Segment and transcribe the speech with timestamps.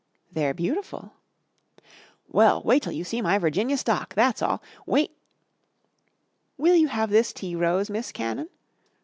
[0.31, 1.13] "They're beautiful."
[2.27, 4.15] "Well, wait till you see my Virginia Stock!
[4.15, 4.63] that's all.
[4.87, 5.15] Wait"
[6.57, 8.49] "Will you have this tea rose, Miss Cannon?"